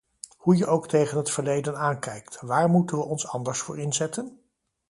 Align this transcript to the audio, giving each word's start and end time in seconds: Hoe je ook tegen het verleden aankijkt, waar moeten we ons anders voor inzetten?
Hoe 0.37 0.55
je 0.55 0.65
ook 0.67 0.87
tegen 0.87 1.17
het 1.17 1.31
verleden 1.31 1.77
aankijkt, 1.77 2.41
waar 2.41 2.69
moeten 2.69 2.97
we 2.97 3.03
ons 3.03 3.27
anders 3.27 3.59
voor 3.59 3.79
inzetten? 3.79 4.39